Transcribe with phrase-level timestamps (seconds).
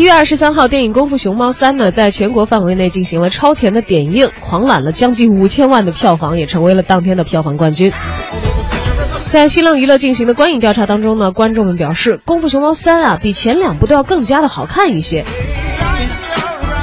[0.00, 7.92] 一月二十三号，电影《功夫熊猫三》呢，在全国范围内进行了超前的点映，狂揽了将近五千万的票房，也成为了当天的票房冠军。
[9.28, 15.26] 在新浪娱乐进行的观影调查当中呢，观众们表示，《功夫熊猫三》啊，比前两部都要更加的好看一些。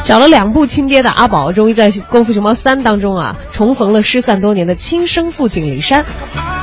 [0.08, 6.06] 找了两部亲爹的阿宝，终于在《功夫熊猫三》当中啊，重逢了失散多年的亲生父亲李山。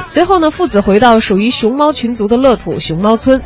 [0.06, 3.42] 随后呢，父子回到属于熊猫群族的乐土熊猫村，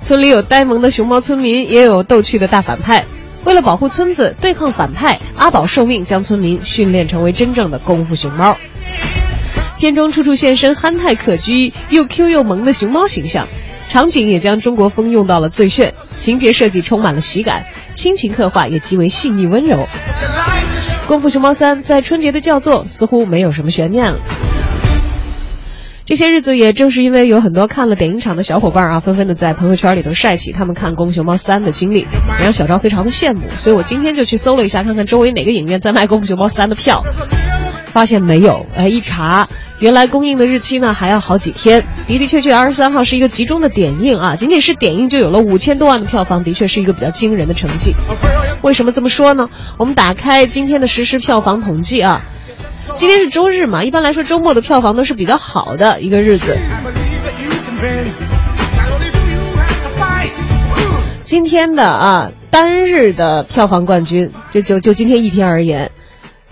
[0.00, 3.06] 村里有呆萌的熊猫村民，也有逗趣的大反派。
[3.44, 8.54] 为了保护村子，对抗反派，阿宝受命将村民训练成为真正的功夫熊猫。
[9.78, 13.48] 片中处处现身憨态可掬、又 Q 又萌的熊猫形象，
[13.88, 19.86] 场景也将中国风用到了最炫，情节设计充满了喜感，亲情刻画也极为细腻温柔。
[21.06, 24.20] 《功夫熊猫三》在春节的叫座似乎没有什么悬念了。
[26.06, 33.48] 这些日子也正是因为有很多看了电影场的小伙伴啊，纷纷的在朋友圈里头晒起他们看《功夫熊猫三》的经历，也让小昭非常的羡慕。
[33.48, 37.02] 所以我今天就去搜了一下，看看周围哪个影院在卖《功夫熊猫三》的票，
[37.86, 38.66] 发现没有。
[38.76, 39.48] 哎，一查，
[39.80, 41.84] 原来公映的日期呢还要好几天。
[42.06, 47.94] 的的确确，二十三号是一个集中的点映啊，仅仅是点映就有了五千多万的票房，的确是一个比较惊人的成绩。
[48.62, 49.50] 为什么这么说呢？
[49.76, 52.22] 我们打开今天的实时票房统计啊。
[52.96, 56.56] 今天是周日嘛，一般来说周末的票房都是比较好的一个日子。
[61.24, 65.90] 今天的啊单日的票房冠军，就就就今天一天而言，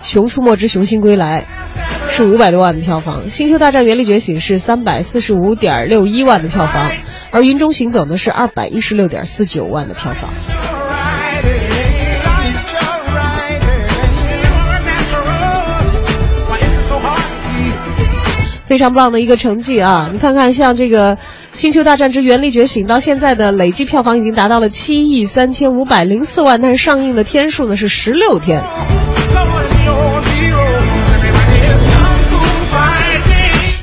[0.10, 1.46] 《熊出没之熊心归来》
[2.12, 6.90] 是五百多万的票房，《星球大战：原力觉醒》是三百四十五点六一万的票房，
[7.30, 10.30] 而《云中行走》呢是二百一十六点四九万的票房。
[18.66, 20.08] 非常棒的一个成绩啊！
[20.12, 21.16] 你看看，像这个
[21.52, 28.62] 《星球大战之原力觉醒》，到现在的累计票房已经达到了七亿三千五百零四万，但是上映的天数呢是十六天。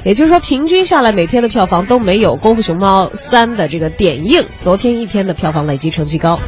[0.04, 6.40] 也就是说，平均下来每天的票房都没有《功夫熊猫三》的这个点映昨天一天的票房累计成绩高。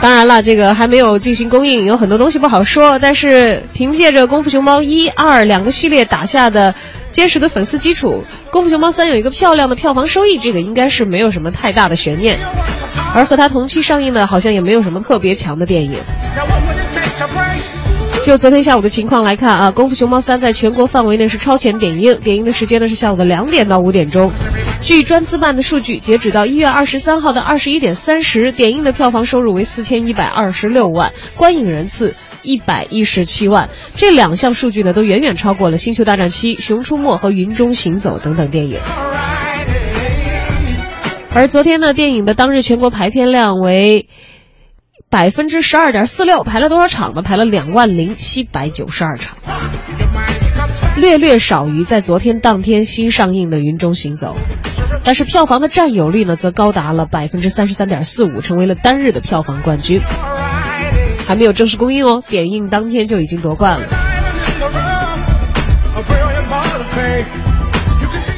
[0.00, 2.98] 当然了，这个还没有进行公映，有很多东西不好说。
[2.98, 6.74] 但是凭借着《功夫熊猫一二》两个系列打下的
[7.10, 12.38] 坚实的粉丝基础，《功夫熊猫三》有一个漂亮的票房收益，这个应该是没有什么太大的悬念。
[13.14, 15.96] 而和它同期上映的，好像也没有什么特别强的电影。
[18.24, 24.32] 就昨天下午的情况来看啊，《功夫熊猫三》在全国范围内是超前点映，点映的时间呢是下午的两点到五点钟。
[24.80, 33.68] 据专资办的数据，截止到一月二十三号的二十一点三十，点映的票房收入为四千一百二十六万，观影人次一百一十七万。
[33.94, 38.78] 这两项数据呢，都远远超过了《星球大战七》《熊出没》和《云中行走》等等电影。
[41.34, 44.08] 而昨天呢，电影的当日全国排片量为。
[45.10, 47.22] 百分之十二点四六排了多少场呢？
[47.22, 49.36] 排了两万零七百九十二场，
[50.96, 54.36] 略略少于在昨天当天新上映的《云中行走》，
[55.04, 60.00] 但是票房的占有率呢，则高达了百分之三十三点四五，成为了单日的票房冠军。
[61.26, 63.86] 还没有正式公映哦，点映当天就已经夺冠了。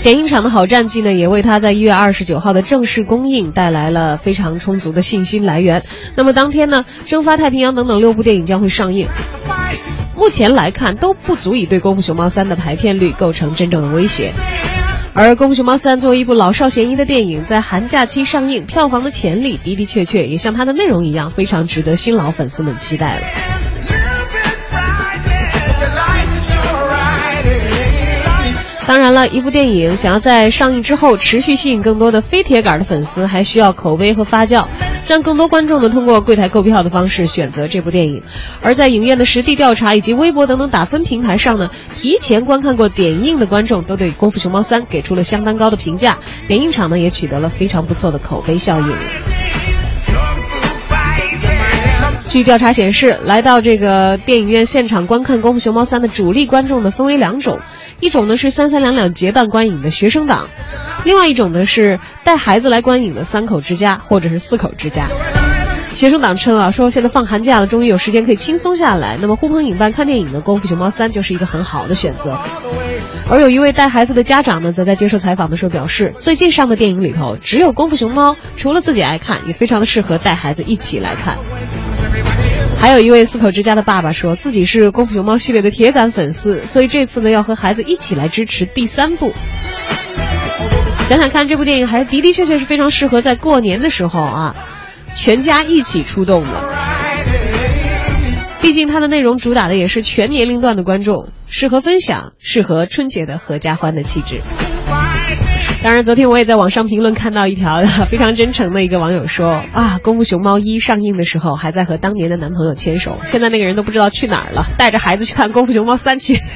[0.07, 5.83] 点映场的好战绩呢，也为他在一月二十九号的正式公映带来了非常充足的信心来源。
[6.15, 9.09] 那么当天呢，《蒸发太平洋》等等六部电影将会上映，
[10.15, 14.31] 目前来看都不足以对《功夫熊猫三》的排片率构成真正的威胁。
[15.13, 23.23] 而《功夫熊猫三》作为一部老少咸宜的电影，在寒假期上映，票房的潜力的的确确也像它的内容一样，非常值得新老粉丝们期待了。
[28.87, 34.67] 当然了，一部电影想要在上映之后持续吸引更多的非铁杆的粉丝，还需要口碑和发酵，
[35.09, 38.23] 让更多观众呢通过柜台购票的方式选择这部电影。
[38.63, 48.95] 而在影院的实地调查以及微博等等打分平台上呢，提前观看过点映的观众都对《功夫熊猫三》给出了相当高的评价，点映场呢也取得了非常不错的口碑效应。
[52.29, 57.59] 据调查显示，来到这个电影院现场观看《功夫熊猫三》的主力观众呢分为两种。
[58.01, 60.49] 一种呢是三三两两结伴观影的学生党，
[61.05, 65.09] 另外一种呢是带孩子来观影的三口之家或者是四口之家。
[65.95, 72.39] 学生党称啊，说现在放寒假了，终于有时间可以轻松下来，那么呼朋引伴看电影的《功夫熊猫三》就是一个很好的选择。
[73.31, 81.39] 而有一位带孩子的家长呢，则在接受采访的时候表示，最近上的电影里头只有《功夫熊猫》，除了自己爱看，也非常的适合带孩子一起来看。
[82.81, 89.33] 还有一位四口之家的爸爸说自己是《功夫熊猫》系列的铁杆粉丝，所以这次呢要和孩子一起来支持第三部。
[91.09, 94.57] 想想看，这部电影还的的确确是非常适合在过年的时候啊，
[95.17, 96.49] 全家一起出动的。
[98.61, 104.41] 毕竟它的内容主打的也是全年龄段的观众，适合分享，适合春节的合家欢的气质。
[105.87, 116.41] 当然，昨天我也在网上评论看到一条非常真诚的一个网友说啊，《功夫熊猫一》上映的时候还在和当年的男朋友牵手，现在那个人都不知道去哪儿了，带着孩子去看《功夫熊猫三》去。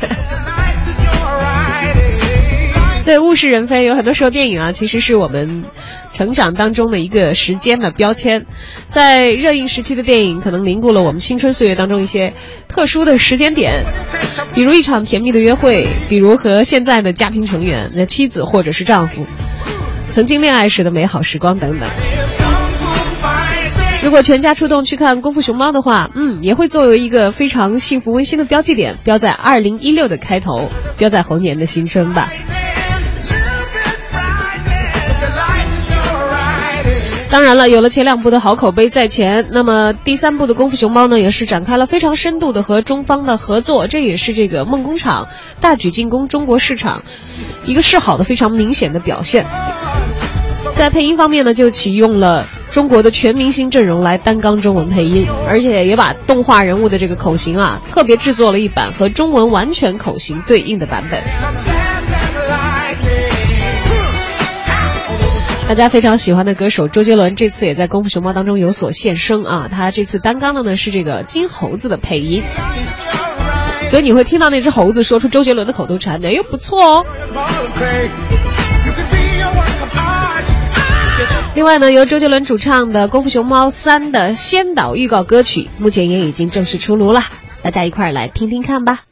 [3.07, 5.63] 对，物是人非，有很多时候电影啊，其实是我们
[6.21, 8.45] 成长当中的一个时间的标签，
[8.91, 12.35] 在热映时期的电影，可能凝固了我们青春岁月当中一些
[12.69, 13.87] 特殊的时间点，
[14.55, 19.25] 比如一场甜蜜的约会，比如和现在的家庭成员、那妻子或者是丈夫
[20.11, 21.89] 曾经恋爱时的美好时光等等。
[24.05, 30.69] 如果全家出动去看《功夫熊猫》的话，嗯，也会作为一个非常幸福温馨的标记点，标在二零一六的开头，
[30.99, 32.31] 标在猴年的新春吧。
[37.31, 45.29] 当然了，有了前两部的好口碑在前，那么第三部的《功夫熊猫》呢，也是展开了非常深度的和中方的合作，这也是这个梦工厂
[45.61, 47.03] 大举进攻中国市场
[47.67, 49.47] 一个示好的非常明显的表现。
[50.75, 61.21] 在配音方面呢，就启用了中国的全明星阵容来担纲中文配音，而且也把动画人物的这个口型啊，特别制作了一版和中文完全口型对应的版本。
[65.71, 69.69] 大家非常喜欢的歌手周杰伦这次也在《功夫熊猫》当中有所现身啊！
[69.71, 72.43] 他这次担纲的呢是这个金猴子的配音，
[73.85, 77.07] 所以你会听到那只猴子说出周杰伦的口头禅，哎呦不错哦。
[81.55, 87.23] 另外呢，由周杰伦主唱的《功夫熊猫三》的先导预告歌曲，目前也已经正式出炉了，
[87.63, 89.03] 大家一块来听听看吧。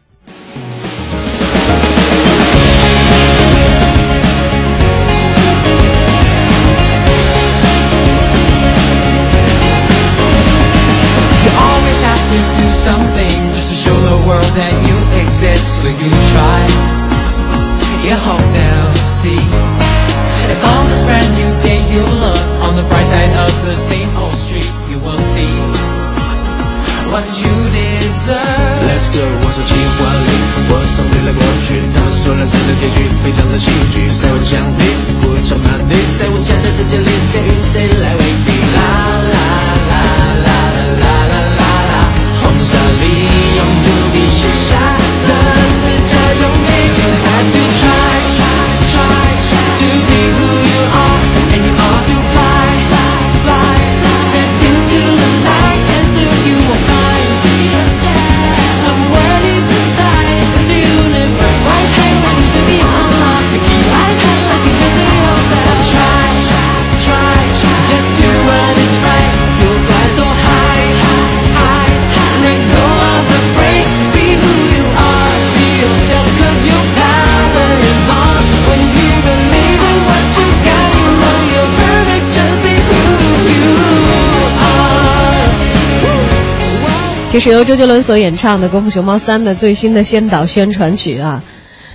[87.41, 91.43] 是由周杰伦所演唱的《功夫熊猫三》的最新的先导宣传曲啊！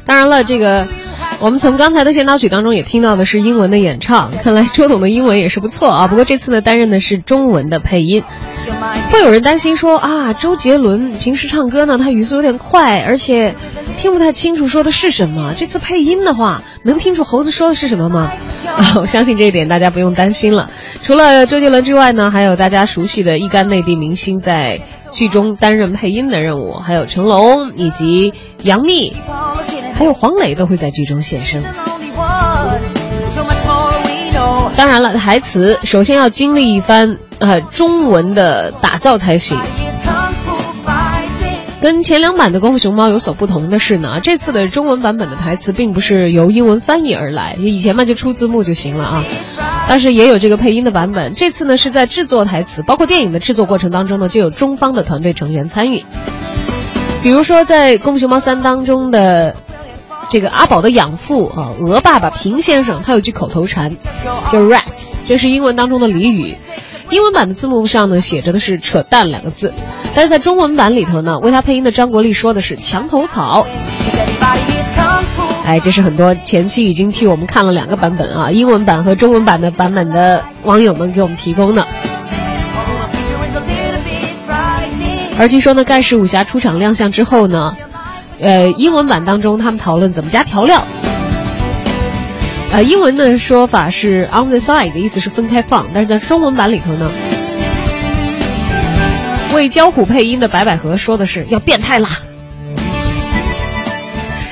[0.06, 0.88] 当然了，这个
[1.40, 6.07] 我们从刚才的先导曲当中也听到的是英文的演唱，看来周董的英文也是不错啊。
[6.07, 8.24] 不过这次呢，担任的是中文的配音。
[9.12, 13.56] 会有人担心说啊，周杰伦平时唱歌呢，他语速有点快，而且
[13.98, 15.53] 听不太清楚说的是什么。
[15.56, 18.32] 这次配音的话，能听出猴子说的是什么吗？
[18.75, 20.70] 啊， 我相信这一点大家不用担心了。
[21.03, 24.82] 除了周杰伦之外呢，还有大家熟悉的一干内地明星在。
[25.13, 29.13] 剧中担任配音的任务，还有成龙以及杨幂，
[29.96, 31.63] 还有黄磊都会在剧中现身。
[34.75, 39.58] 当然了，台词首先要经历一番呃中文的打造才行。
[41.84, 49.25] 跟前两版的《功夫熊猫》有所不同的是呢，这次的中文版本的台词并不是由英文翻译而来，以前嘛就出字幕就行了啊。
[49.86, 56.06] 但是也有这个配音的版本，这次呢是在制作台词，包括电影的制作过程当中呢，就有中方的团队成员参与。
[57.22, 59.58] 比如说在《功夫熊猫三》当中的
[60.30, 63.98] 这个阿宝的养父啊，鹅爸爸平先生，他有句口头禅，
[64.50, 66.56] 叫 “rats”，这是英文当中的俚语。
[67.10, 69.74] 英文版的字幕上呢写着的是“扯淡”两个字，
[70.15, 73.67] 但是在中文版里头呢，为他配音的张国立说的是“墙头草”。
[75.65, 81.86] 哎，这是很多前期已经替我们看了两个版本啊，英文版和中文版的版本的网友们给我们提供的。
[85.38, 87.75] 而据说呢，盖世武侠出场亮相之后呢，
[88.39, 90.86] 呃，英文版当中他们讨论怎么加调料。
[92.74, 97.08] 呃，英文的说法是 on the side 的意思是分开放，但是在中文版里头呢，
[99.53, 102.10] 为焦虎配音的白百合说的是要变态啦。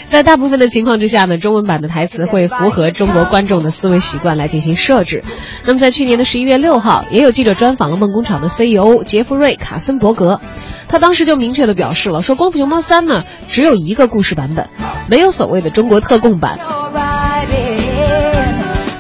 [0.08, 5.24] 在大部分的情况之下呢，中文版的台词会符合中国观众的思维习惯来进行设置。
[5.66, 10.40] 那么在去年的十一月六号，也有记者专访了梦工厂的 CEO 杰弗瑞·卡森伯格，
[10.88, 14.68] 他当时就明确的表示了，说《功夫熊猫三》呢只有一个故事版本，
[15.08, 16.60] 没有所谓的中国特供版。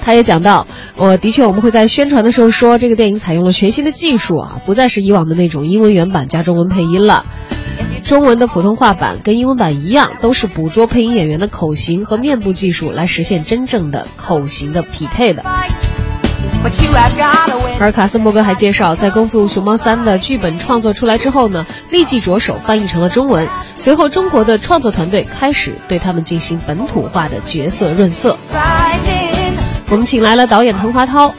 [0.03, 0.67] 他也讲到，
[0.97, 7.23] 我的确我们会在宣传的时候说，这个电影采用了全新的技术啊，不再是以往的那种英文原版加中文配音了。
[8.03, 15.43] 中文的普通话版跟英文版一样，都是捕捉配音演员的口型和面部技术来实现真正的口型的匹配的。
[17.79, 23.47] 而卡森伯格还介绍，在《功夫熊猫三》的剧本创作出来之后呢，立即着手翻译成了中文。
[23.77, 28.37] 随后，中国的创作团队开始对他们进行本土化的角色润色。
[29.91, 31.33] 我们请来了导演滕华涛。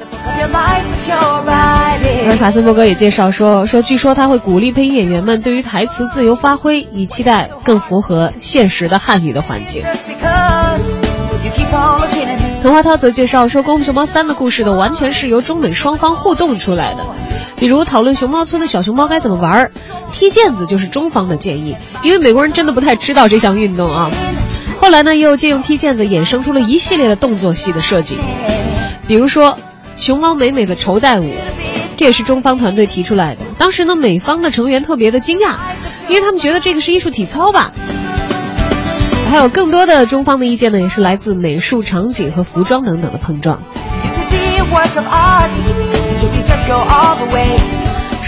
[2.28, 9.82] 而卡森伯格也介绍说，说据说他会鼓励配音演员们对于台词自由发挥，以期待更符合现实的汉语的环境。
[12.62, 17.04] 滕华涛则介绍说，《功夫熊猫三》的故事呢，完全是由中美双方互动出来的，
[17.56, 19.72] 比如讨论熊猫村的小熊猫该怎么玩，
[20.12, 24.10] 踢毽子就是中方的建议，因为美国人真的不太知道这项运动啊。
[24.82, 28.18] 后来呢，又借用踢毽子衍生出了一系列的动作戏的设计，
[29.06, 29.56] 比如说
[29.96, 31.32] 熊猫美美的绸带舞。
[31.96, 33.42] 这也是中方团队提出来的。
[33.58, 35.54] 当时呢，美方的成员特别的惊讶，
[36.08, 37.70] 因为他们觉得这个是艺术体操吧。
[39.30, 43.62] 还有更多的中方的意见呢，也是来自美术场景和服装等等的碰撞。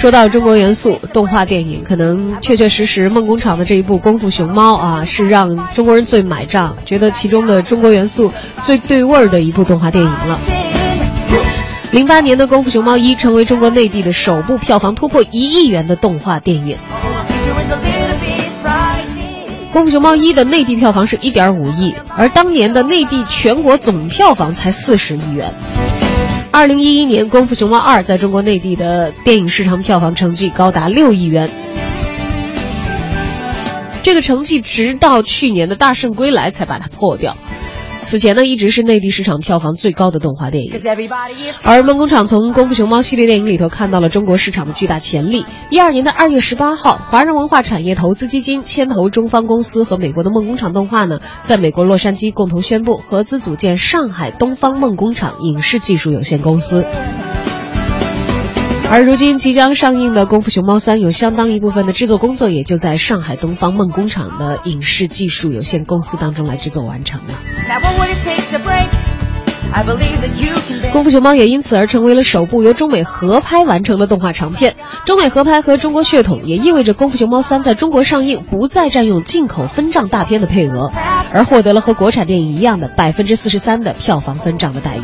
[0.04, 8.30] 说到中国元素动画电影，可能确确实实梦工厂的这一部《功夫熊猫》啊，是让中国人最买账，觉得其中的中国元素
[8.64, 10.38] 最对味儿的一部动画电影了。
[11.90, 16.76] 零八年的《功夫熊猫一》成为中国内地的首部票房突破一亿元的动画电影。
[19.72, 25.54] 《功夫熊猫一》的内地票房是一点五亿，而当年的内地全国总票房才四十亿元。
[26.54, 31.50] 二零一一年，《功夫熊猫二》在中国内地的电影市场票房成绩高达六亿元。
[34.04, 37.36] 这个成绩直到去年的《大圣归来》才把它破掉。
[38.06, 40.72] 此前呢，一直是内地市场票房最高的动画电影。
[41.62, 45.44] 而梦工厂从《功夫熊猫》系列电影里头看到了中国市场的巨大潜力。
[45.70, 56.84] 一二年的二月十八号，华人文化产业投资基金牵头中方公司和美国的梦工厂动画呢，在美国洛杉矶共同宣布合资组建上海东方梦工厂影视技术有限公司。
[58.94, 67.34] 而如今即将上映的《功夫熊猫三》，有相当一部分的制作工作也就在上海东方梦工厂的影视技术有限公司当中来制作完成了。
[70.92, 74.76] 《功夫熊猫》也因此而成为了首部由中美合拍完成的动画长片。
[75.04, 80.92] 中美合拍和中国血统也意味着《功夫熊猫三》在中国上映不再占用进口分账大片的配额，
[81.32, 85.00] 而获得了和国产电影一样的百分之四十三的票房分账的待遇。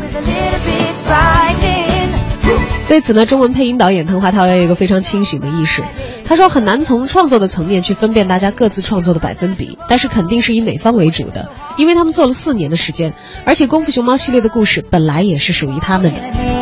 [2.90, 5.80] 对此呢，中文配音导演滕华涛也有一个非常清醒的意识。
[6.24, 16.59] 他说很难从创作的层面去分辨大家各自创作的百分比，但是肯定是以美方为主的，因为他们做了四年的时间，而且《功夫熊猫》系列的故事本来也是属于他们的。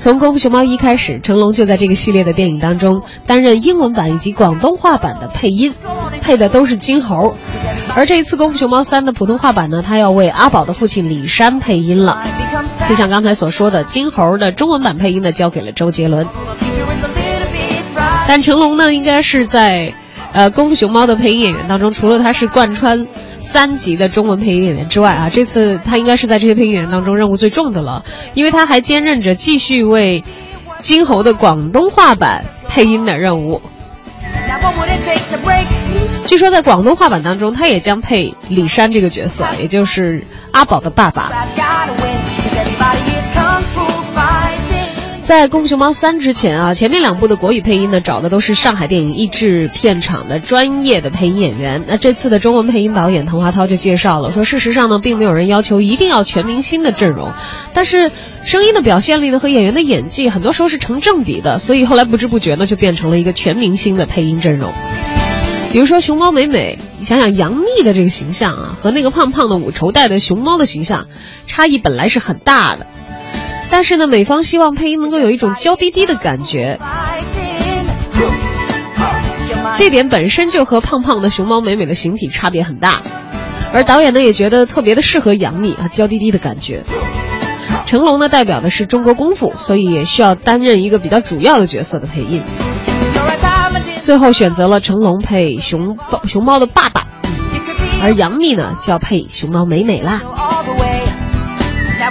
[0.00, 5.74] 从《功夫熊猫一》开始，成龙就在这个系列的电影当中担任英文版以及广东话版的配音，
[6.22, 7.34] 配的都是金猴。
[7.94, 12.24] 而这一次《功夫熊猫三》的普通话版呢，他要为阿宝的父亲李山配音了。
[12.88, 16.26] 就像刚才所说的，金猴的中文版配音呢，交给了周杰伦。
[18.26, 19.92] 但成龙呢，应该是在，
[20.32, 23.06] 呃，《功夫熊猫》的配音演员当中，除了他是贯穿
[23.52, 28.04] 三级的中文配音演员之外啊，这次他应该是在这些配音演员当中任务最重的了，
[28.34, 30.22] 因为他还兼任着继续为
[30.78, 33.60] 金猴的广东话版配音的任务。
[36.26, 41.32] 据说在广东话版当中，他也将配李山这个角色，也就是阿宝的爸爸。
[45.30, 51.84] 在《功夫熊猫三》之前啊，前面两部的国语配音呢，找的都是上海电影译制片厂的专业的配音演员。
[51.86, 57.32] 那这次的中文配音导演滕华涛就介绍了，说事实上呢，并没有人要求一定要全明星的阵容，
[57.74, 58.10] 但是
[58.44, 64.72] 声音的表现力呢和演员的演技很多时候是成正比的，所以后来不知不觉呢就变成了一个全明星的配音阵容。
[65.72, 71.06] 比如说熊猫美美，你想想杨幂的这个形象啊，和那个胖胖的五绸带的熊猫的形象，
[71.46, 72.88] 差异本来是很大的。
[73.70, 76.78] 但是呢，美方希望配音能够有一种娇滴滴的感觉，
[79.76, 83.00] 这点本身就和胖胖的熊猫美美的形体差别很大。
[83.72, 86.84] 而导演呢也觉得特别的适合杨幂啊，娇滴滴的感觉。
[87.86, 92.42] 成龙呢代表的是中国功夫，所以也需要担任一个比较主要的角色的配音。
[94.00, 97.06] 最后选择了成龙配熊熊猫的爸爸，
[98.02, 100.49] 而杨幂呢就要配熊猫美美啦。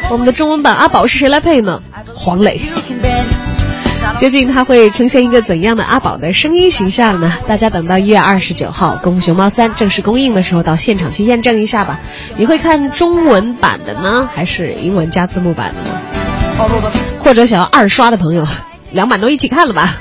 [0.10, 1.82] 我们的中文版阿宝是谁来配呢？
[2.16, 2.60] 黄磊。
[4.18, 7.32] 究竟他会呈现一个怎样的阿宝的声音形象呢？
[7.48, 12.00] 大家等到一月二十九号《功夫熊猫三》正式公映的时候，到现场去验证一下吧。
[12.38, 15.92] 你会看中文版的呢，还是英文加字幕版的呢？
[17.20, 18.48] 或者想要二刷的朋友，
[18.92, 19.96] 两版都一起看了吧。